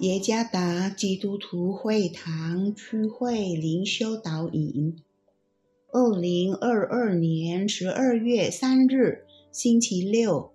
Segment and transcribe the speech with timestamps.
[0.00, 4.94] 耶加达基督徒会堂区会灵修导引，
[5.92, 10.52] 二零二二年十二月三日，星期六，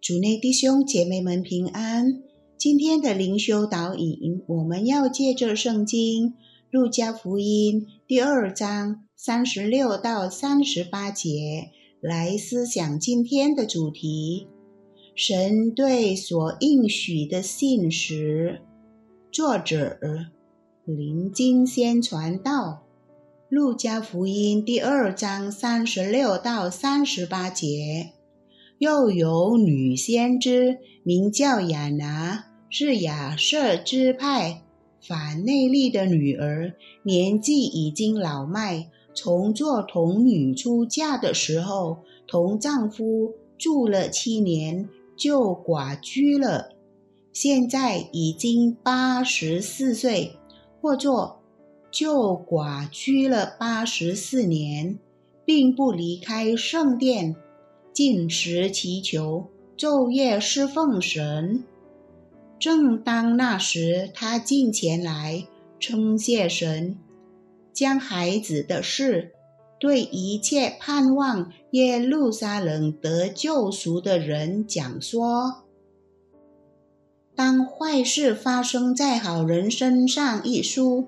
[0.00, 2.20] 主内弟兄姐妹们平安。
[2.56, 6.30] 今天的灵修导引，我们要借着圣经
[6.72, 14.48] 《路加福音》第二章三十六到三十八节来思想今天的主题。
[15.20, 18.60] 神对所应许的信实，
[19.32, 19.98] 作者
[20.84, 22.52] 林金先传道，
[23.48, 28.12] 《路加福音》第二章三十六到三十八节，
[28.78, 34.62] 又有女先知名叫亚拿，是亚瑟支派
[35.00, 44.88] 反内利的女儿，年纪已经老迈，从做童女出嫁的时候，同丈夫住了七年。
[45.18, 46.70] 就寡居了，
[47.32, 50.36] 现在已经八十四岁，
[50.80, 51.42] 或作
[51.90, 54.96] 就寡居了八十四年，
[55.44, 57.34] 并不离开圣殿，
[57.92, 61.64] 进食祈求，昼夜侍奉神。
[62.60, 65.44] 正当那时，他进前来
[65.80, 66.96] 称谢神，
[67.72, 69.32] 将孩子的事。
[69.78, 75.64] 对一切盼望耶路撒冷得救赎的人讲说：
[77.34, 81.06] 当坏事发生在好人身上一书，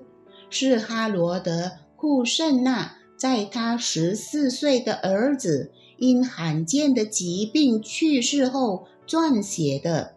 [0.49, 10.13] 是哈罗德库圣纳在他十四岁的儿子因罕见的疾病去世后撰写的。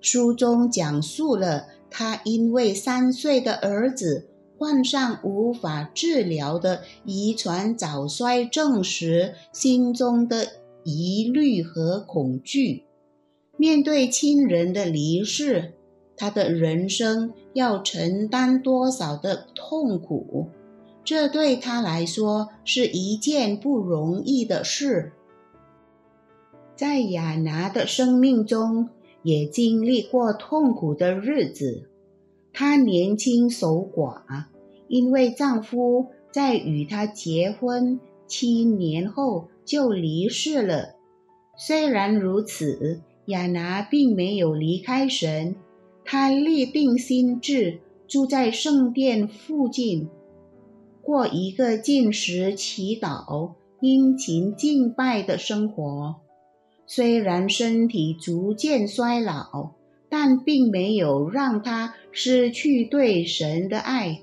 [0.00, 4.28] 书中讲述了他因为三岁的儿子。
[4.58, 10.48] 患上无法治疗的遗传早衰症时，心中的
[10.82, 12.82] 疑虑和恐惧，
[13.56, 15.74] 面对亲人的离世，
[16.16, 20.48] 他的人生要承担多少的痛苦？
[21.04, 25.12] 这对他来说是一件不容易的事。
[26.74, 28.88] 在亚拿的生命中，
[29.22, 31.88] 也经历过痛苦的日子。
[32.58, 34.20] 她年轻守寡，
[34.88, 40.96] 因为丈夫在与她结婚七年后就离世了。
[41.56, 45.54] 虽然如此，亚拿并没有离开神，
[46.04, 50.08] 她立定心志，住在圣殿附近，
[51.00, 56.16] 过一个进食、祈祷、殷勤敬拜的生活。
[56.88, 59.77] 虽然身体逐渐衰老。
[60.08, 64.22] 但并没有让他失去对神的爱。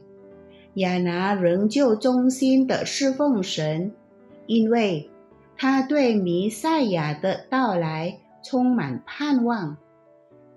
[0.75, 3.93] 亚拿仍旧忠心的侍奉神，
[4.47, 5.09] 因为
[5.55, 9.77] 他对弥赛亚的到来充满盼望。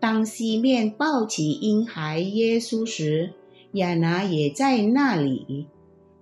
[0.00, 3.32] 当西面抱起婴孩耶稣时，
[3.72, 5.66] 亚拿也在那里。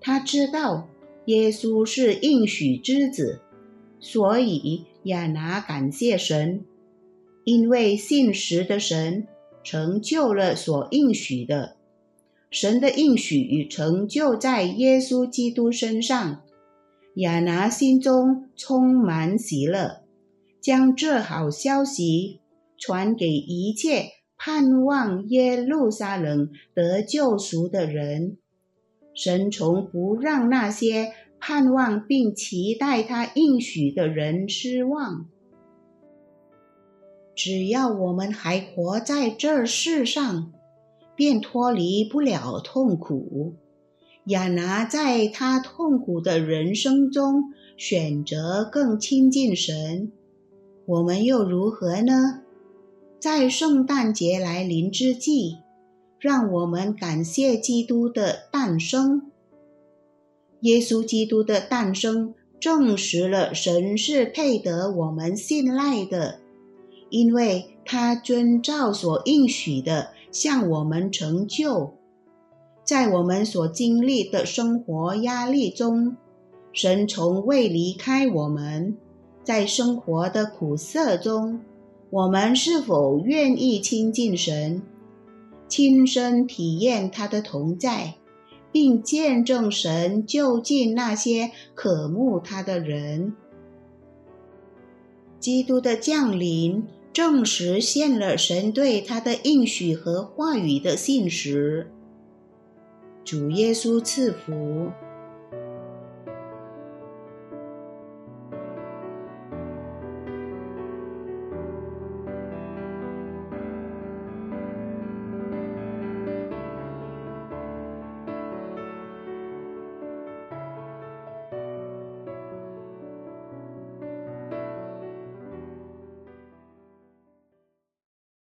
[0.00, 0.88] 他知道
[1.24, 3.40] 耶稣是应许之子，
[3.98, 6.64] 所以亚拿感谢神。
[7.46, 9.28] 因为信实的神
[9.62, 11.76] 成就了所应许的，
[12.50, 16.42] 神的应许成就在耶稣基督身上。
[17.14, 20.02] 亚拿心中充满喜乐，
[20.60, 22.40] 将这好消息
[22.76, 28.38] 传给一切盼望耶路撒冷得救赎的人。
[29.14, 35.28] 神从不让那些盼望并期待他应许的人失望。
[37.36, 40.52] 只要我们还活在这世上，
[41.14, 43.54] 便脱离不了痛苦。
[44.24, 50.10] 亚拿在他痛苦的人生中选择更亲近神，
[50.86, 52.42] 我们又如何呢？
[53.20, 55.58] 在圣诞节来临之际，
[56.18, 59.30] 让我们感谢基督的诞生。
[60.60, 66.40] 耶稣基督的诞生证实了神是配得我们信赖的。
[67.08, 71.92] 因为他遵照所应许的向我们成就，
[72.84, 76.16] 在我们所经历的生活压力中，
[76.72, 78.96] 神从未离开我们。
[79.44, 81.60] 在生活的苦涩中，
[82.10, 84.82] 我们是否愿意亲近神，
[85.68, 88.14] 亲身体验他的同在，
[88.72, 93.36] 并见证神就近那些渴慕他的人？
[95.38, 96.84] 基督的降临。
[97.16, 101.90] 正实现了神对他的应许和话语的信实。
[103.24, 104.92] 主耶稣赐福。